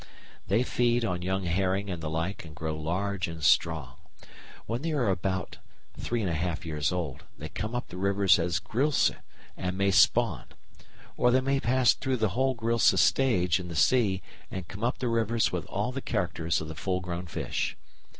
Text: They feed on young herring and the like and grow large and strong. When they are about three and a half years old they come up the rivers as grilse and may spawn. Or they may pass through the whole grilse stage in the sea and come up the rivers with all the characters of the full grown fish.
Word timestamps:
They 0.47 0.63
feed 0.63 1.05
on 1.05 1.21
young 1.21 1.43
herring 1.43 1.87
and 1.91 2.01
the 2.01 2.09
like 2.09 2.43
and 2.43 2.55
grow 2.55 2.75
large 2.75 3.27
and 3.27 3.43
strong. 3.43 3.97
When 4.65 4.81
they 4.81 4.93
are 4.93 5.09
about 5.09 5.57
three 5.95 6.21
and 6.21 6.29
a 6.31 6.33
half 6.33 6.65
years 6.65 6.91
old 6.91 7.25
they 7.37 7.49
come 7.49 7.75
up 7.75 7.89
the 7.89 7.97
rivers 7.97 8.39
as 8.39 8.57
grilse 8.57 9.11
and 9.55 9.77
may 9.77 9.91
spawn. 9.91 10.45
Or 11.17 11.29
they 11.29 11.41
may 11.41 11.59
pass 11.59 11.93
through 11.93 12.17
the 12.17 12.29
whole 12.29 12.55
grilse 12.55 12.99
stage 12.99 13.59
in 13.59 13.67
the 13.67 13.75
sea 13.75 14.23
and 14.49 14.67
come 14.67 14.83
up 14.83 14.97
the 14.97 15.07
rivers 15.07 15.51
with 15.51 15.65
all 15.67 15.91
the 15.91 16.01
characters 16.01 16.59
of 16.61 16.67
the 16.67 16.73
full 16.73 17.01
grown 17.01 17.27
fish. 17.27 17.77